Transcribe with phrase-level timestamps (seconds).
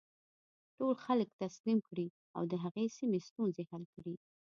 [0.77, 2.07] ټول خلک تسلیم کړي
[2.37, 4.15] او د هغې سیمې ستونزې حل کړي.